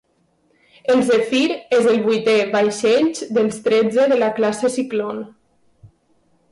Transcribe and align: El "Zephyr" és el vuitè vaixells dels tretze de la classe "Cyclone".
El 0.93 1.03
"Zephyr" 1.09 1.57
és 1.79 1.89
el 1.91 2.01
vuitè 2.07 2.35
vaixells 2.57 3.23
dels 3.37 3.61
tretze 3.69 4.09
de 4.15 4.19
la 4.23 4.33
classe 4.41 4.75
"Cyclone". 4.79 5.29